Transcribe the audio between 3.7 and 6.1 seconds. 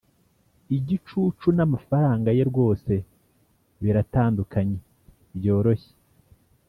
biratandukanye byoroshye.